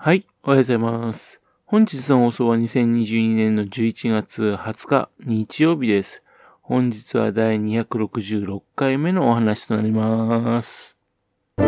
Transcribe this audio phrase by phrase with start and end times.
[0.00, 1.40] はい、おはようございます。
[1.66, 6.22] 本日の放送は2022年の11月20日日曜日です。
[6.62, 10.96] 本日は第266回目のお話となります。
[11.56, 11.64] こ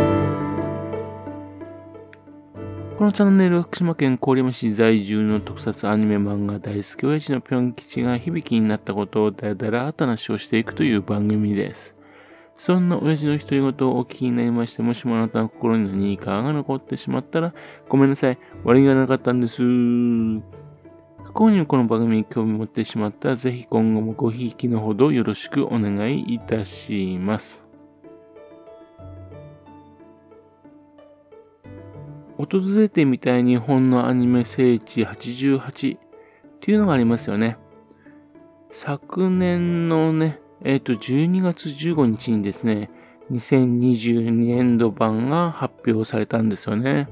[3.01, 11.95] のチャンネルは福島県郡山市在住の特撮アニメ漫画大好き親父のぴょん吉が響きになったことをだらだらと話をしていくという番組です。
[12.55, 17.53] そんな親父の独り言をお聞きになりまして、もしもあなたの心に何かが残ってしまったら、
[17.89, 18.37] ごめんなさい。
[18.63, 19.61] 悪気がなかったんです。
[19.63, 27.65] 不幸にもこの番組に興味を持ってしまったら、ぜひ今後もごひいきのほどよろしくお願いいたします。
[32.37, 35.99] 訪れてみたい日本のアニメ聖地88っ
[36.59, 37.57] ていうのがありますよね。
[38.71, 42.89] 昨年のね、えっ、ー、と、12月15日にですね、
[43.31, 47.07] 2022年度版が発表されたんですよね。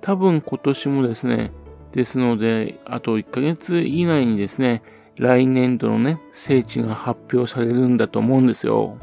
[0.00, 1.52] 多分今年もですね、
[1.92, 4.82] ですので、あと1ヶ月以内にですね、
[5.16, 8.98] 来年度のね、聖地が発表されるんだと思うんですよ。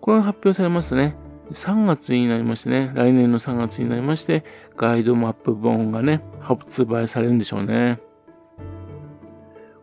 [0.00, 1.16] これが発表されますとね、
[1.52, 4.44] 3月になりましてね、来年の3月になりまして、
[4.76, 7.98] ガイドマップ本がね、発売されるんでしょうね。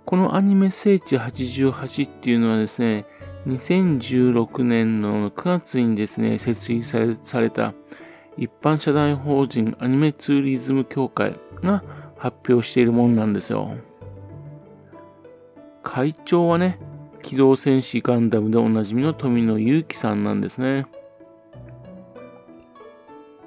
[0.06, 3.06] このアニメ聖地88っていうのはですね、
[3.48, 7.74] 2016年の9月にですね、設立された
[8.38, 11.84] 一般社団法人アニメツーリズム協会が
[12.18, 13.76] 発表しているものなんですよ。
[15.82, 16.80] 会長はね、
[17.24, 20.86] 機動戦士ガンダムでおなじみの富野祐樹さんなんですね。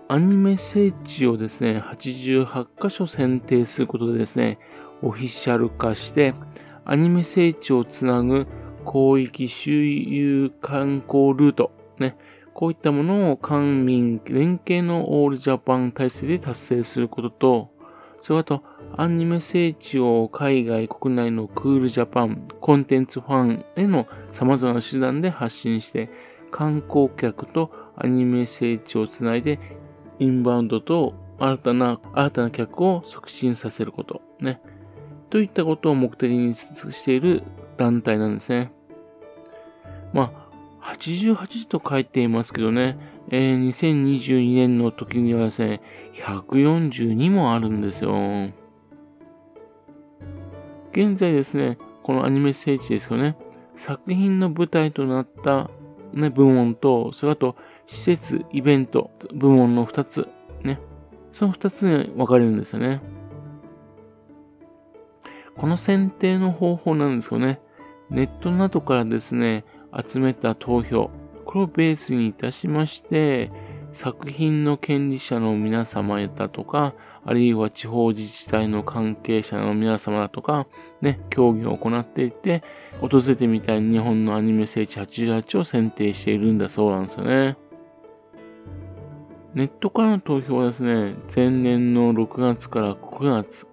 [0.08, 4.58] アニメ聖地をですね、88箇所選定することでですね、
[5.02, 6.34] オフィシャル化して、
[6.84, 8.46] アニメ聖地をつなぐ
[8.90, 12.16] 広域周遊観光ルート、ね、
[12.54, 17.70] こういったものを官民連携のオールジャパン体制で達成することと、
[18.20, 18.62] それと
[18.96, 26.10] アニメ聖地を海外国内のクールジャパンコンテンツファンへの様々な手段で発信して、
[26.50, 29.60] 観光客とアニメ聖地をつないで、
[30.18, 34.20] インバウンドと新たな、新たな客を促進させること。
[34.40, 34.60] ね。
[35.30, 37.42] といったことを目的にしている
[37.76, 38.72] 団体なんですね。
[40.12, 40.32] ま
[40.80, 42.98] あ、88と書いていますけどね、
[43.30, 45.80] えー、2022年の時にはですね、
[46.14, 48.50] 142もあるんですよ。
[50.92, 53.36] 現在ですね、このアニメ聖地ですよね、
[53.76, 55.70] 作品の舞台となった、
[56.14, 57.54] ね、部門と、それあと
[57.86, 60.28] 施設、イベント、部門の2つ、
[60.62, 60.80] ね、
[61.32, 63.02] その2つに分かれるんですよね。
[65.58, 67.60] この選定の方法なんですよね。
[68.10, 69.64] ネットなどからですね、
[70.06, 71.10] 集めた投票、
[71.44, 73.50] これをベースにいたしまして、
[73.92, 80.66] 作品の権利者の皆様だとか、あるいは地方自治体の関係者の皆様だとか、
[81.00, 82.62] ね、協議を行っていて、
[83.00, 87.56] 訪れてみたい日本のアニメ聖地88を選定しているんだそうなんですよね。
[89.54, 93.66] ネットからの投票はですね、前年の6月から9月、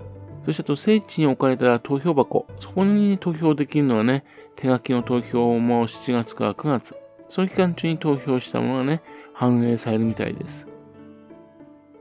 [0.45, 4.23] そしてあと聖地に置かれた投票箱、そこに投票できるのはね、
[4.55, 6.95] 手書きの投票も7月から9月、
[7.27, 9.01] その期間中に投票したものがね、
[9.33, 10.67] 反映されるみたいです。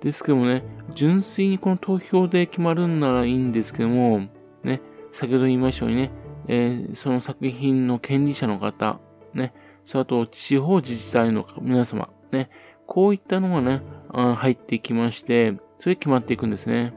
[0.01, 0.63] ですけどもね、
[0.95, 4.29] 純粋にこの投票で決まるんならいいんですけども、
[4.63, 6.11] ね、先ほど言いましたようにね、
[6.47, 9.01] えー、その作品の権利者の方、
[9.33, 9.55] ね、
[9.85, 12.51] それと地方自治体の皆様、ね、
[12.87, 16.93] こういったのがね、入ってきまして、それで決まっていくんですね。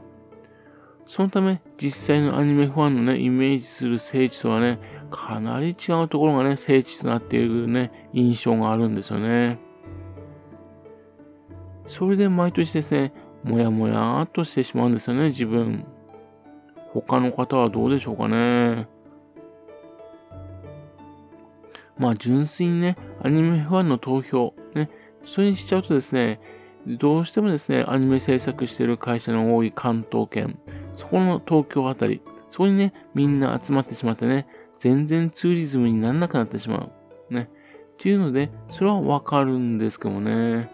[1.08, 4.78] そのため、実際のアニメファンのね、イメージする聖地とはね、
[5.10, 9.58] かなり違うところがね、聖地となっているね、印象があるんですよね。
[11.86, 15.86] それで毎年ですね、もやもやっとしてしまうんですよね、自分。
[16.92, 18.86] 他の方はどうでしょうかね。
[21.96, 24.90] まあ、純粋にね、アニメファンの投票、ね、
[25.24, 26.38] それにしちゃうとですね、
[26.86, 30.58] どうしてもですね、アニメ制作している会社の多い関東圏、
[30.98, 34.48] そこの東京あたり、そこにね、みんな集まってしまってね、
[34.80, 36.90] 全然ツーリズムにならなくなってしま
[37.30, 37.32] う。
[37.32, 37.48] ね。
[37.92, 40.72] っていうので、それはわかるんですけどもね。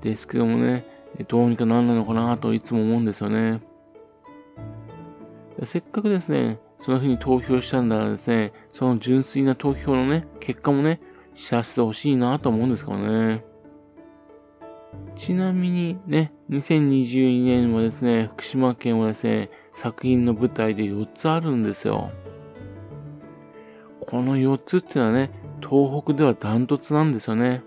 [0.00, 0.86] ですけどもね、
[1.28, 3.60] どうにかなんなのかなといつも思うんですよね。
[5.64, 10.98] せっかくですね、その日に投票したんだらですね、その純粋な投票のね、結果もね、
[11.34, 13.44] 知らせてほしいなと思うんですけどね。
[15.14, 22.10] ちなみにね、2022年はですね、福島県はですね、作品の舞台で4つあるんですよ。
[24.00, 25.30] この4つっていうのはね、
[25.60, 27.62] 東北ではダントツなんですよね。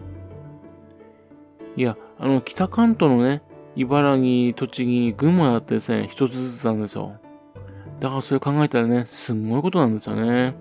[1.78, 3.42] いや、あの、北関東のね、
[3.76, 7.20] 茨城、栃木、群馬だってですね、一つずつなんですよ。
[8.00, 10.56] だからそれ考えたらね、すんごいことなんですよね。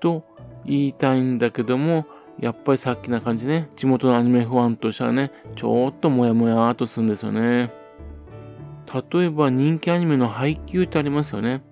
[0.00, 0.24] と
[0.64, 2.06] 言いたいんだけども、
[2.40, 7.72] やっぱりさっきな感じね、地元のアニメファンとしたらね、ちょっともやもやーっとするんですよね。
[9.12, 11.62] 例えば人気アニメの配給ってありますよね。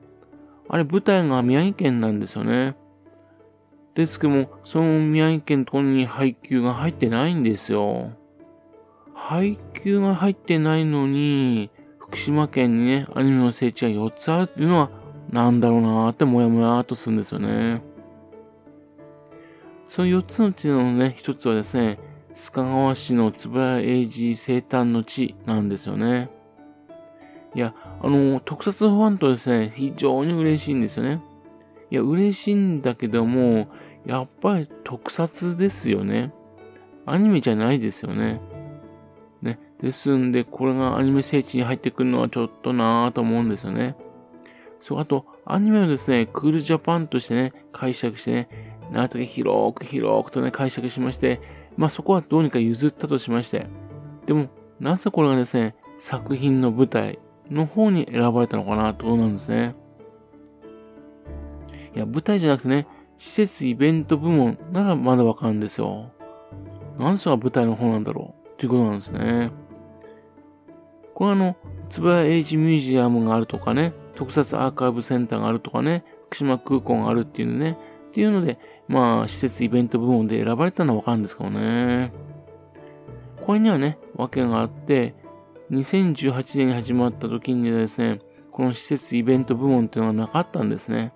[0.68, 2.76] あれ舞台が宮城県なんですよね。
[3.94, 8.10] ですけども、その宮城県のところに配給が入ってないんですよ。
[9.14, 14.90] 配給が入ってないのに、福島県にね、アニメの聖地が4つあるっていうのは、
[15.30, 17.82] なんだろうなーってもやもやーっとするんですよね。
[19.92, 21.98] その4つのうちのね、1つはですね、
[22.34, 26.30] 須賀川市の円谷英二生誕の地なんですよね。
[27.54, 31.20] いや、あの、特撮ファンとですね、非常に嬉しいんですよね。
[31.90, 33.68] いや、嬉しいんだけども、
[34.06, 36.32] やっぱり特撮ですよね。
[37.04, 38.40] アニメじゃないですよね。
[39.42, 39.58] ね。
[39.82, 43.96] ですんで、これがアニメ聖地に入ってくるのはちょっとなぁと思うんですよね。
[44.78, 51.40] そう、あと、アニメをですね、クールジャパンとしてね、解釈してね、なんとか広く広くとね、解釈しまして、
[51.76, 53.66] まあそこはどうにか譲ったとしまして。
[54.26, 54.48] でも、
[54.80, 57.18] なぜこれがですね、作品の舞台
[57.50, 59.74] の方に選ばれたのかなとなんですね。
[61.94, 62.86] いや、舞台じゃなくてね、
[63.16, 66.10] 施設イベント部門ならまだわかるんですよ。
[66.98, 69.50] なんでそれが舞台の方なんだろうっていうことなんですね。
[71.14, 71.56] これはあの、
[71.88, 77.78] つばやエイジミュージアムがあるとかね、特撮アーカイブセンターがあるとかね、福島空港があるっていうね、
[78.08, 82.12] っていうので、まあ、施設イベント部門で選ばれたのはわかるんですけどね。
[83.40, 85.14] これにはね、訳があって、
[85.70, 88.20] 2018年に始まった時にはですね、
[88.50, 91.12] この施設イベント部門っていうのがなかったんですね。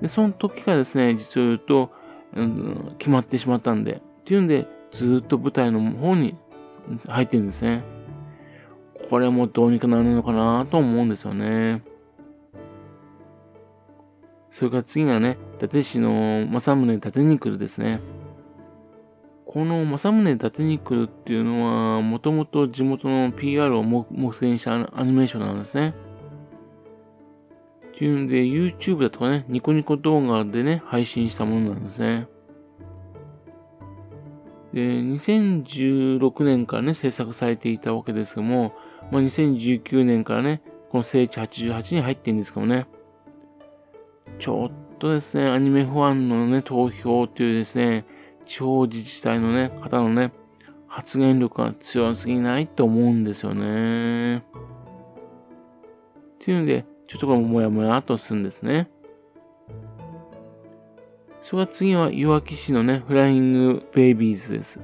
[0.00, 1.90] で、その時からですね、実を言うと、
[2.36, 6.36] うん、決まってしまったんで、っていうんで、ずっと舞台の方に
[7.08, 7.82] 入ってるんですね。
[9.10, 11.82] これもどうにかなるのかなと思うんですよね。
[14.54, 17.98] それから次がね、伊達市の正宗伊達に来るですね。
[19.46, 25.92] この正宗伊達に来るっていうのは、もともと地元の PR を目的にしたアニメーションなんですね。
[27.94, 32.28] っていうんで、YouTube だとかね、ニコニコ動画でね、配信したものなんですね。
[34.72, 38.72] で、2016年からね、制作されていたわけですけども、
[39.10, 42.86] まあ、2019年からね、この聖地88に入ってるんですけどもね、
[44.38, 48.04] ちょっとですね、アニメファンのね、投票っていうですね、
[48.44, 50.32] 地方自治体のね、方のね、
[50.86, 54.38] 発言力が強すぎないと思うんですよね。
[54.38, 54.40] っ
[56.38, 58.90] ていうので、ちょっとこれもやもやとするんですね。
[61.40, 64.80] それから次は、いわき市のね、フライングベイビーズです。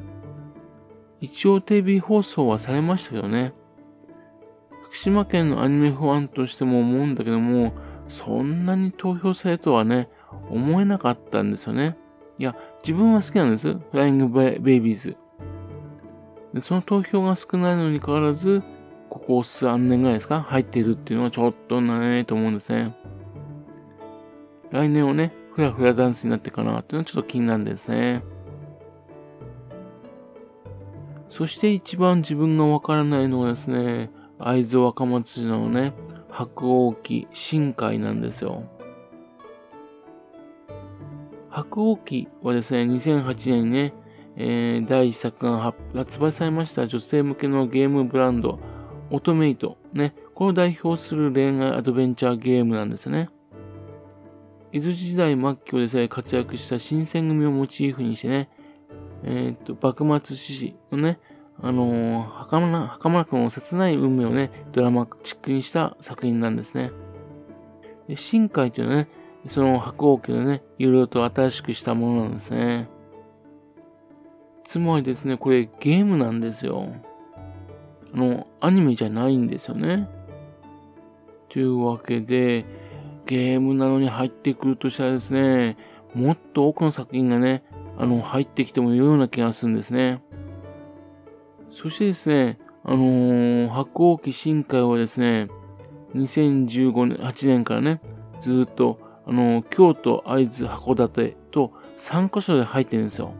[1.21, 3.53] 一応テレビ放送はされましたけどね。
[4.85, 7.73] 福島県のアニメファンとしても思うんだけども、
[8.11, 10.09] そんなに投票されるとはね、
[10.51, 11.97] 思えなかったんですよね。
[12.39, 13.73] いや、自分は好きなんです。
[13.73, 15.17] フライングベイビーズ。
[16.53, 18.63] でその投票が少ないのに変わらず、
[19.09, 20.41] ここ3年ぐらいですか？
[20.43, 22.97] 入ってるっていうのはちょっとないと思うんですね。
[24.71, 28.23] 来年はね、フラフラダンスになってかなっていうのはちょっと気になるんですね。
[31.29, 35.93] そして一番自分がわからないのはですね、会津若松市のね、
[36.31, 38.65] 白鸚記深海なんですよ。
[41.49, 43.95] 白鸚記はですね、2008年にね、
[44.37, 48.59] えー、第1作が発売されました女性向けのゲームブランド、
[49.11, 53.29] オトメイト、ね、これを代表する恋愛アドベンチャーゲームなんですね。
[54.73, 58.49] 伊豆時代末期をでさえ活躍した新選組をモチーフにしてね、
[59.25, 61.19] えっ、と、幕末志士のね、
[61.63, 66.91] あのー、袴な、袴くんの切ない運命をね、ドラマチックにした作品なんですね。
[68.09, 69.09] で深海というのはね、
[69.47, 72.89] その白鸚記のね、いろいろと新しくしたものなんですね。
[74.65, 76.95] つまりですね、これゲームなんですよ。
[78.15, 80.09] あの、アニメじゃないんですよね。
[81.49, 82.65] というわけで、
[83.27, 85.77] ゲームなのに入ってくるとしたらですね、
[86.15, 87.65] もっと多くの作品がね、
[87.99, 90.23] あの、入ってきてもいいような気がするんですね。
[91.73, 95.49] そしてですね、あのー、白鸚記深海はですね、
[96.15, 98.01] 2015年、8年からね、
[98.41, 103.35] ずっと、あのー、京都、会津、函館と3カ所で入ってるんですよ。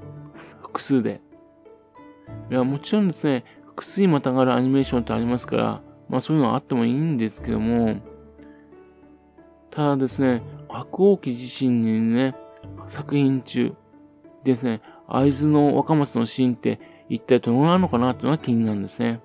[0.63, 1.21] 複数で。
[2.51, 7.97] いや、もちろんですね、複数にまたがるアニメーションってありますから、まあそういうのはあってもいいんですけども、
[9.71, 12.37] ただですね、白鸚記自身にね、
[12.87, 13.75] 作品中
[14.45, 19.21] ですね、会津の若松のシーンって一体どうなのかなっていうのが気になるんですね。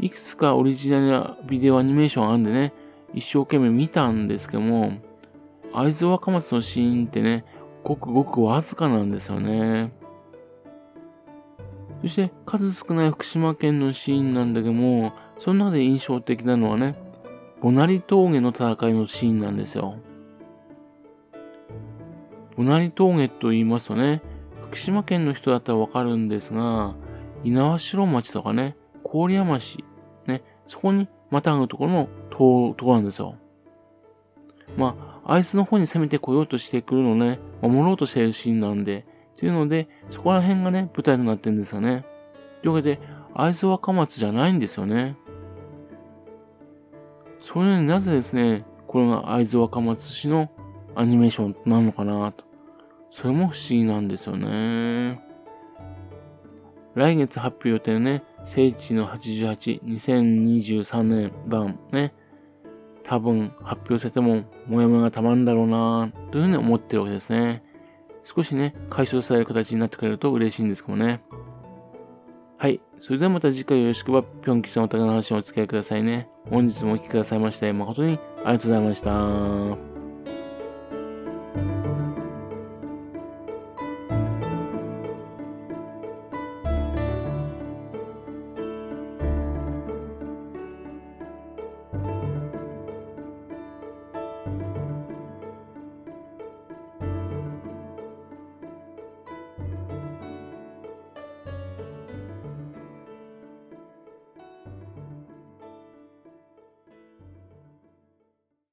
[0.00, 2.72] いくつかオリジナルなビデオアニメーションあるんでね、
[3.14, 4.94] 一生懸命見たんですけども、
[5.72, 7.44] 会津若松のシーンってね、
[7.84, 9.92] ごくごくわずかなんですよね。
[12.02, 16.96] そして数少ない福島県のシーンなんだけども、その中で印象的なのはね、
[17.60, 19.96] ボナリ峠の戦いのシーンなんですよ。
[22.56, 24.22] ボナリ峠と言いますとね、
[24.68, 26.94] 福島県の人だったらわかるんですが、
[27.44, 29.84] 猪苗代町とかね、郡山市、
[30.26, 33.36] ね、そこにまたぐところのところなんですよ。
[34.76, 39.06] まあ、あいつの方に攻めてこようとしてくるのね、守ろうとしてるシーンなんで、
[39.36, 42.04] というので、そこら辺がね、舞台となってるんですよね。
[42.62, 43.00] というわけで、
[43.34, 45.16] 会津若松じゃないんですよね。
[47.42, 50.50] それになぜですね、これが会津若松市の
[50.94, 52.45] アニメーションなのかなと。
[53.16, 55.18] それも不思議なんですよね。
[56.94, 62.12] 来月発表予定のね、聖地の88、2023年版ね、
[63.04, 67.62] 多分発表されても、もやもやがたまるんだろうなというふうに思ってるわけですね。
[68.22, 71.22] 少しね、解消される形になってくれると嬉しいんですけどね。
[72.58, 72.82] はい。
[72.98, 76.28] それではまた次回よろしくば、ぴょん吉さんお互いの話をお付き合いくださいね。
[76.50, 79.95] 本日もお聴きくださいまして、誠にありがとうございました。